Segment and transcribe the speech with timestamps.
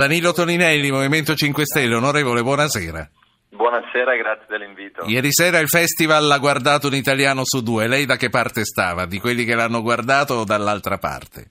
[0.00, 3.06] Danilo Toninelli, Movimento 5 Stelle, onorevole, buonasera.
[3.50, 5.04] Buonasera, grazie dell'invito.
[5.04, 9.04] Ieri sera il festival l'ha guardato un italiano su due, lei da che parte stava?
[9.04, 11.50] Di quelli che l'hanno guardato o dall'altra parte?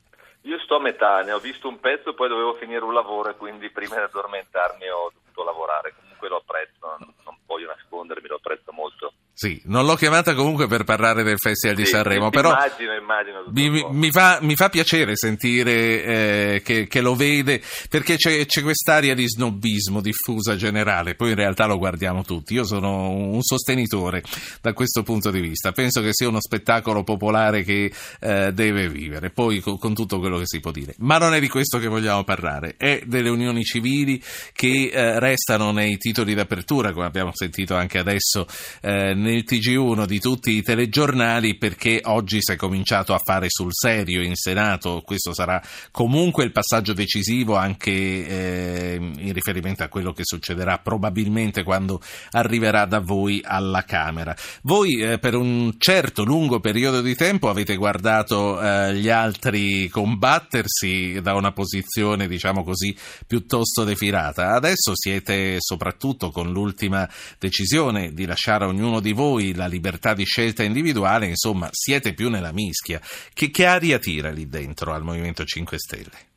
[0.49, 3.35] Io sto a metà, ne ho visto un pezzo, poi dovevo finire un lavoro e
[3.35, 5.93] quindi prima di addormentarmi ho dovuto lavorare.
[6.00, 9.13] Comunque lo apprezzo, non voglio nascondermi, lo apprezzo molto.
[9.31, 13.44] Sì, non l'ho chiamata comunque per parlare del Festival sì, di Sanremo, però immagino, immagino
[13.52, 18.62] mi, mi, fa, mi, fa, piacere sentire eh, che, che, lo vede, perché c'è, c'è,
[18.62, 22.53] quest'aria di snobismo diffusa generale, poi in realtà lo guardiamo tutti.
[22.53, 24.22] Io sono un sostenitore
[24.62, 29.31] da questo punto di vista, penso che sia uno spettacolo popolare che eh, deve vivere,
[29.31, 30.94] poi con, con, tutto quello che si può dire.
[31.00, 34.22] Ma non è di questo che vogliamo parlare, è delle unioni civili
[34.53, 38.45] che eh, restano nei titoli d'apertura, come abbiamo sentito anche adesso
[38.81, 43.71] eh, nel TG1 di tutti i telegiornali perché oggi si è cominciato a fare sul
[43.73, 50.12] serio in Senato, questo sarà comunque il passaggio decisivo anche eh, in riferimento a quello
[50.12, 54.36] che succederà probabilmente quando arriverà da voi alla Camera.
[54.64, 61.20] Voi eh, per un certo lungo periodo di tempo avete guardato eh, gli altri combattersi
[61.22, 68.66] da una posizione diciamo così piuttosto defilata, adesso siete soprattutto con l'ultima decisione di lasciare
[68.66, 72.89] a ognuno di voi la libertà di scelta individuale, insomma, siete più nella mischia.
[72.98, 76.28] Che, che aria tira lì dentro al Movimento 5 Stelle?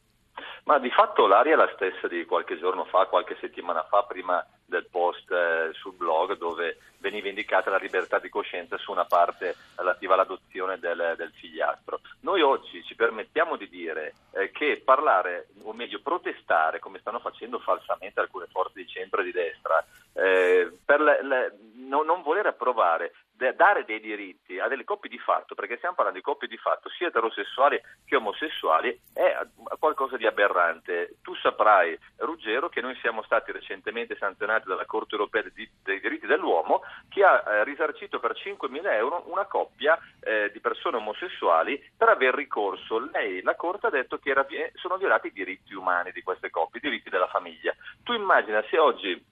[0.64, 4.46] Ma di fatto l'aria è la stessa di qualche giorno fa, qualche settimana fa, prima
[4.64, 9.56] del post eh, sul blog dove veniva indicata la libertà di coscienza su una parte
[9.74, 12.00] relativa all'adozione del, del figliastro.
[12.20, 17.58] Noi oggi ci permettiamo di dire eh, che parlare, o meglio protestare, come stanno facendo
[17.58, 21.56] falsamente alcune forze di centro e di destra, eh, per le, le,
[21.88, 23.01] no, non voler approvare
[23.62, 26.88] dare dei diritti a delle coppie di fatto, perché stiamo parlando di coppie di fatto
[26.88, 29.38] sia eterosessuali che omosessuali, è
[29.78, 31.18] qualcosa di aberrante.
[31.22, 36.82] Tu saprai, Ruggero, che noi siamo stati recentemente sanzionati dalla Corte europea dei, diritti dell'uomo
[37.08, 42.34] che ha eh, risarcito per 5.000 euro una coppia eh, di persone omosessuali per aver
[42.34, 42.98] ricorso.
[43.12, 44.44] Lei, la Corte, ha detto che era,
[44.74, 47.72] sono violati i diritti umani di queste coppie, i diritti della famiglia.
[48.02, 49.30] Tu immagina se oggi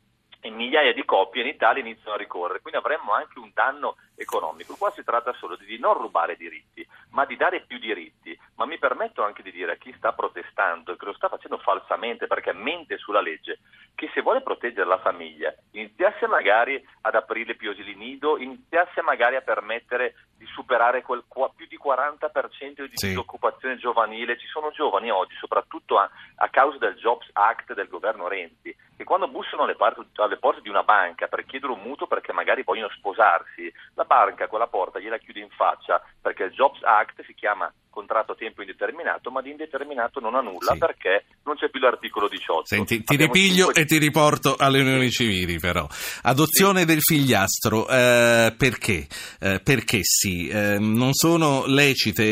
[0.48, 4.76] migliaia di coppie in Italia iniziano a ricorrere, quindi avremmo anche un danno economico.
[4.76, 8.38] Qua si tratta solo di non rubare diritti, ma di dare più diritti.
[8.56, 11.58] Ma mi permetto anche di dire a chi sta protestando e che lo sta facendo
[11.58, 13.60] falsamente perché mente sulla legge,
[13.94, 19.36] che se vuole proteggere la famiglia, iniziasse magari ad aprire più asili nido, iniziasse magari
[19.36, 23.08] a permettere di superare quel più di 40% di sì.
[23.08, 24.38] disoccupazione giovanile.
[24.38, 29.04] Ci sono giovani oggi, soprattutto a, a causa del Jobs Act del governo Renzi, che
[29.04, 32.62] quando bussano alle, parte, alle porte di una banca per chiedere un mutuo perché magari
[32.62, 37.32] vogliono sposarsi, la banca quella porta gliela chiude in faccia perché il Jobs Act si
[37.32, 40.78] chiama contratto a tempo indeterminato, ma di indeterminato non ha nulla sì.
[40.78, 42.64] perché non c'è più l'articolo 18.
[42.64, 43.80] Senti, ti ripiglio 5...
[43.80, 45.86] e ti riporto alle unioni civili però.
[46.22, 46.86] Adozione sì.
[46.86, 49.06] del figliastro, eh, perché?
[49.38, 50.48] Eh, perché sì?
[50.48, 52.22] Eh, non sono lecite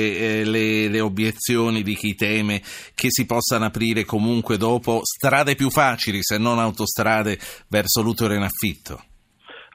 [0.41, 2.61] eh, le, le obiezioni di chi teme
[2.95, 8.43] che si possano aprire comunque dopo strade più facili, se non autostrade, verso l'utero in
[8.43, 9.03] affitto?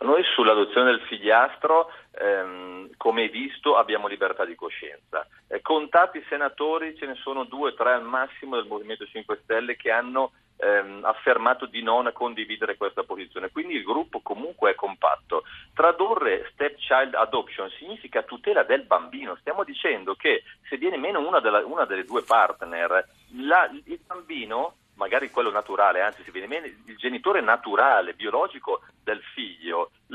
[0.03, 5.25] Noi sull'adozione del figliastro ehm, come visto, abbiamo libertà di coscienza.
[5.47, 9.77] Eh, contati senatori, ce ne sono due o tre al massimo del Movimento 5 Stelle
[9.77, 13.51] che hanno ehm, affermato di non condividere questa posizione.
[13.51, 15.43] Quindi il gruppo comunque è compatto.
[15.73, 19.37] Tradurre stepchild adoption significa tutela del bambino.
[19.39, 23.07] Stiamo dicendo che se viene meno una, della, una delle due partner,
[23.37, 29.21] la, il bambino magari quello naturale, anzi se viene meno il genitore naturale, biologico del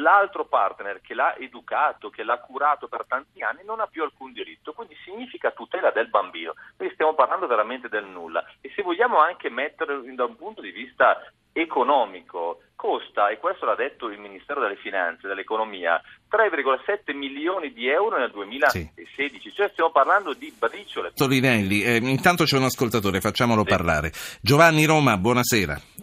[0.08, 4.32] l'altro partner che l'ha educato, che l'ha curato per tanti anni non ha più alcun
[4.32, 6.54] diritto, quindi significa tutela del bambino.
[6.76, 10.70] Quindi stiamo parlando veramente del nulla e se vogliamo anche mettere da un punto di
[10.70, 17.88] vista economico costa, e questo l'ha detto il Ministero delle Finanze dell'Economia, 3,7 milioni di
[17.88, 19.52] euro nel 2016, sì.
[19.52, 21.10] cioè stiamo parlando di briciole.
[21.12, 23.68] Torinelli, eh, intanto c'è un ascoltatore, facciamolo sì.
[23.68, 24.12] parlare.
[24.40, 25.97] Giovanni Roma, buonasera.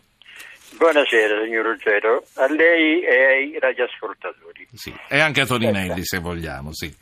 [0.77, 4.67] Buonasera signor Ruggero, a lei e ai radioascoltatori.
[4.73, 4.93] Sì.
[5.09, 6.93] E anche a Toninelli se vogliamo, sì.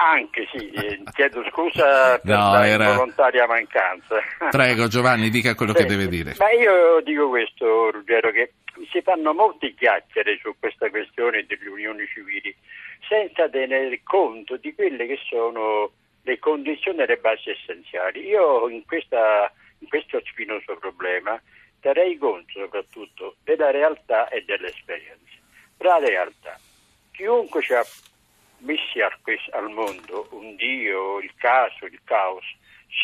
[0.00, 2.92] Anche sì, eh, chiedo scusa per no, la era...
[2.92, 4.16] volontaria mancanza.
[4.50, 6.34] Prego Giovanni, dica quello sì, che deve dire.
[6.38, 8.52] Ma io dico questo Ruggero, che
[8.90, 12.54] si fanno molte chiacchiere su questa questione delle unioni civili
[13.06, 15.90] senza tenere conto di quelle che sono
[16.22, 18.26] le condizioni e le basi essenziali.
[18.26, 21.40] Io in, questa, in questo spinoso problema
[21.80, 25.36] terrei conto soprattutto della realtà e dell'esperienza.
[25.78, 26.58] La realtà,
[27.12, 27.84] chiunque ci ha
[28.58, 32.44] messi al mondo, un Dio, il caso, il caos,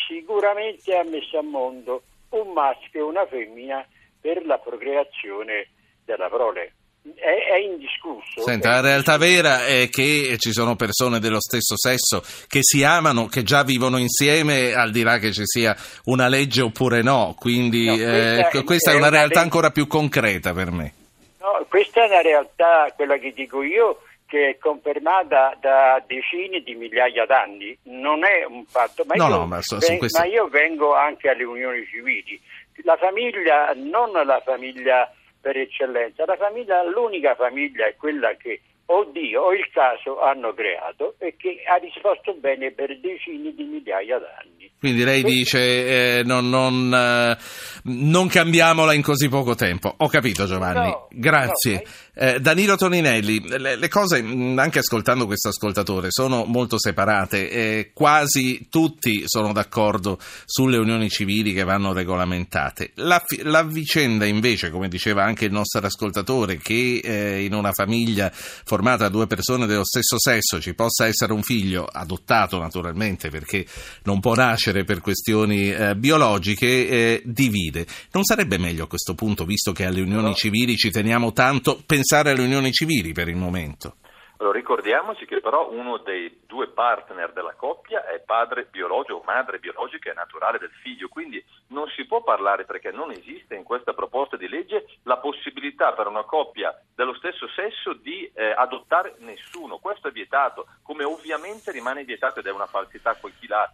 [0.07, 3.87] sicuramente ha messo al mondo un maschio e una femmina
[4.19, 5.69] per la procreazione
[6.03, 6.73] della prole.
[7.13, 8.41] È, è, indiscusso.
[8.41, 13.27] Senta, la realtà vera è che ci sono persone dello stesso sesso che si amano,
[13.27, 15.75] che già vivono insieme, al di là che ci sia
[16.05, 17.35] una legge oppure no.
[17.37, 19.43] Quindi no, questa, eh, questa, è una, una realtà legge...
[19.43, 20.93] ancora più concreta per me.
[21.39, 26.73] No, questa è una realtà, quella che dico io, che è confermata da decine di
[26.73, 27.77] migliaia d'anni.
[27.83, 30.19] Non è un fatto, ma, no, io, no, ma, so, ven- queste...
[30.19, 32.41] ma io vengo anche alle unioni civili.
[32.83, 35.07] La famiglia, non la famiglia
[35.45, 36.25] per eccellenza.
[36.25, 41.35] La famiglia, l'unica famiglia è quella che o Dio o il caso hanno creato e
[41.37, 44.71] che ha risposto bene per decine di migliaia d'anni.
[44.79, 47.37] Quindi lei dice eh, non, non, eh,
[47.83, 49.93] non, cambiamola in così poco tempo.
[49.95, 51.73] Ho capito Giovanni, no, grazie.
[51.73, 57.49] No, eh, Danilo Toninelli, le, le, cose, anche ascoltando questo ascoltatore, sono molto separate.
[57.49, 62.91] Eh, quasi tutti sono d'accordo sulle unioni civili che vanno regolamentate.
[62.95, 68.31] La, la vicenda invece, come diceva anche il nostro ascoltatore, che eh, in una famiglia
[68.33, 73.65] formata da due persone dello stesso sesso ci possa essere un figlio, adottato naturalmente perché
[74.03, 77.85] non può nascere per questioni eh, biologiche, eh, divide.
[78.11, 80.33] Non sarebbe meglio a questo punto, visto che alle unioni no.
[80.33, 83.97] civili ci teniamo tanto, pensare alle unioni civili per il momento?
[84.37, 90.11] Allora, ricordiamoci che però uno dei due partner della coppia è padre biologico madre biologica
[90.11, 94.35] e naturale del figlio, quindi non si può parlare perché non esiste in questa proposta
[94.35, 99.77] di legge la possibilità per una coppia dello stesso sesso di eh, adottare nessuno.
[99.77, 103.71] Questo è vietato, come ovviamente rimane vietato ed è una falsità quel chi l'ha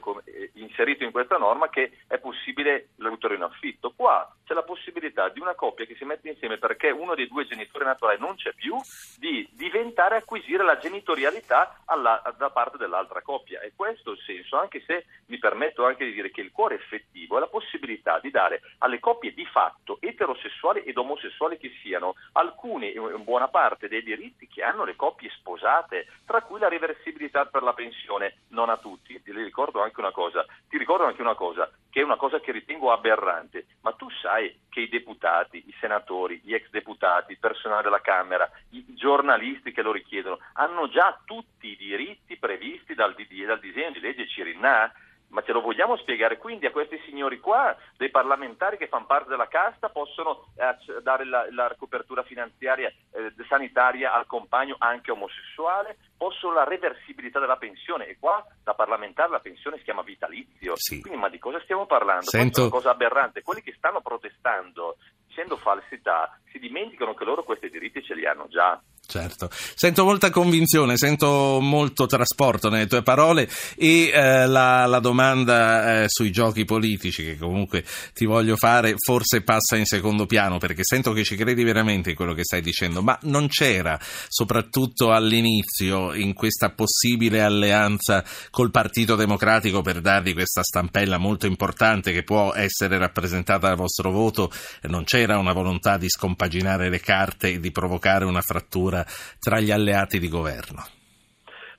[0.00, 3.92] come, eh, inserito in questa norma, che è possibile l'utero in affitto.
[3.94, 7.46] Qua c'è la possibilità di una coppia che si mette insieme perché uno dei due
[7.46, 8.76] genitori naturali non c'è più,
[9.18, 13.60] di diventare acquisire la genitorialità alla, da parte dell'altra coppia.
[13.60, 16.74] E questo è il senso, anche se mi permetto anche di dire che il cuore
[16.74, 22.14] effettivo è la possibilità di dare alle coppie di fatto, eterosessuali ed omosessuali che siano,
[22.32, 27.46] alcuni, in buona parte, dei diritti che hanno le coppie sposate, tra cui la reversibilità
[27.46, 29.22] per la pensione, non a tutti.
[29.22, 32.50] Ti ricordo anche una cosa, ti ricordo anche una cosa, che è una cosa che
[32.50, 37.82] ritengo aberrante, ma tu sai che i deputati, i senatori, gli ex deputati, il personale
[37.82, 43.60] della Camera, i giornalisti che lo richiedono, hanno già tutti i diritti previsti dal, dal
[43.60, 44.90] disegno di legge Cirinà?
[45.30, 46.38] Ma ce lo vogliamo spiegare?
[46.38, 51.24] Quindi a questi signori qua, dei parlamentari che fanno parte della casta, possono eh, dare
[51.24, 58.06] la, la, copertura finanziaria eh, sanitaria al compagno anche omosessuale, possono la reversibilità della pensione
[58.06, 60.74] e qua da parlamentare la pensione si chiama vitalizio.
[60.76, 61.00] Sì.
[61.00, 62.24] Quindi ma di cosa stiamo parlando?
[62.24, 62.40] Sento...
[62.40, 63.42] Questa è una cosa aberrante.
[63.42, 64.96] Quelli che stanno protestando
[65.30, 68.80] dicendo falsità si dimenticano che loro questi diritti ce li hanno già.
[69.10, 76.02] Certo, sento molta convinzione, sento molto trasporto nelle tue parole e eh, la, la, domanda
[76.02, 77.84] eh, sui giochi politici che comunque
[78.14, 82.14] ti voglio fare forse passa in secondo piano perché sento che ci credi veramente in
[82.14, 83.98] quello che stai dicendo, ma non c'era
[84.28, 92.12] soprattutto all'inizio in questa possibile alleanza col Partito Democratico per dargli questa stampella molto importante
[92.12, 94.52] che può essere rappresentata dal vostro voto,
[94.82, 98.98] non c'era una volontà di scompaginare le carte e di provocare una frattura
[99.38, 100.84] tra gli alleati di governo?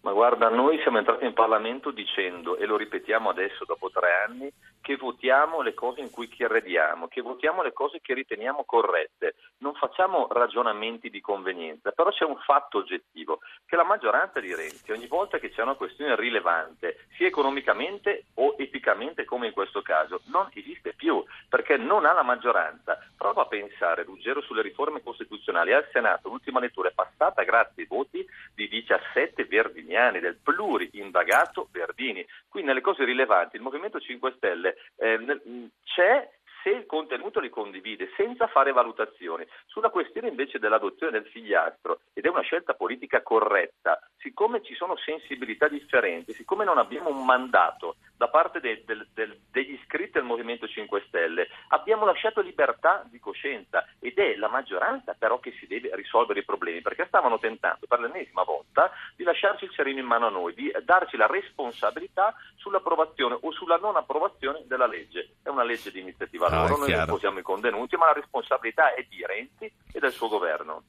[0.01, 4.51] Ma guarda, noi siamo entrati in Parlamento dicendo, e lo ripetiamo adesso dopo tre anni,
[4.81, 9.35] che votiamo le cose in cui crediamo, che votiamo le cose che riteniamo corrette.
[9.59, 14.91] Non facciamo ragionamenti di convenienza, però c'è un fatto oggettivo, che la maggioranza di Renzi,
[14.91, 20.21] ogni volta che c'è una questione rilevante, sia economicamente o eticamente come in questo caso,
[20.25, 22.97] non esiste più, perché non ha la maggioranza.
[23.15, 25.73] Prova a pensare, Ruggero, sulle riforme costituzionali.
[25.73, 31.67] Al Senato l'ultima lettura è passata grazie ai voti di 17 verdiniani, del pluri indagato
[31.71, 32.25] Verdini.
[32.47, 36.29] Qui nelle cose rilevanti il Movimento 5 Stelle eh, c'è
[36.63, 39.45] se il contenuto li condivide senza fare valutazioni.
[39.65, 44.95] Sulla questione invece dell'adozione del figliastro, ed è una scelta politica corretta, siccome ci sono
[44.97, 50.23] sensibilità differenti, siccome non abbiamo un mandato da parte de, de, de, degli iscritti al
[50.23, 55.67] Movimento 5 Stelle, abbiamo lasciato libertà di coscienza ed è la maggioranza però che si
[55.67, 58.30] deve risolvere i problemi, perché stavano tentando per l'ennesima
[59.91, 64.87] cerino in mano a noi, di darci la responsabilità sull'approvazione o sulla non approvazione della
[64.87, 65.35] legge.
[65.43, 69.05] È una legge di iniziativa loro, noi non posiamo i contenuti, ma la responsabilità è
[69.07, 70.83] di Renzi e del suo governo.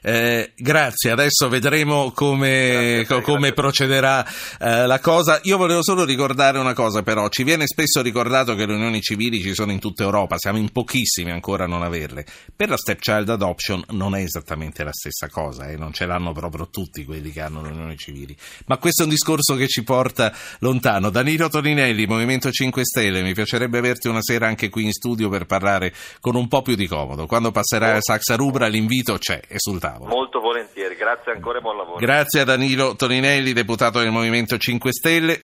[0.00, 3.52] Eh, grazie, adesso vedremo come, grazie, come grazie.
[3.52, 4.26] procederà
[4.60, 5.40] eh, la cosa.
[5.44, 9.40] Io volevo solo ricordare una cosa però, ci viene spesso ricordato che le unioni civili
[9.40, 12.24] ci sono in tutta Europa, siamo in pochissimi ancora a non averle.
[12.54, 15.76] Per la stepchild adoption non è esattamente la stessa cosa, eh?
[15.76, 18.36] non ce l'hanno proprio tutti quelli che hanno le unioni civili,
[18.66, 21.10] ma questo è un discorso che ci porta lontano.
[21.10, 25.46] Danilo Toninelli, Movimento 5 Stelle, mi piacerebbe averti una sera anche qui in studio per
[25.46, 27.26] parlare con un po' più di comodo.
[27.26, 30.10] Quando passerai a Saxa Rubra l'invito c'è, esultante tavola.
[30.10, 31.98] Molto volentieri, grazie ancora e buon lavoro.
[31.98, 35.36] Grazie a Danilo Toninelli, deputato del Movimento 5 Stelle.